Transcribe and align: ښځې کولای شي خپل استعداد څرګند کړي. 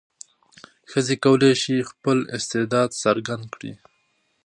ښځې 0.91 1.15
کولای 1.23 1.53
شي 1.61 1.75
خپل 1.89 2.17
استعداد 2.37 2.89
څرګند 3.03 3.43
کړي. 3.53 3.73